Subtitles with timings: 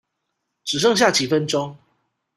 [0.63, 1.75] 只剩下幾分鐘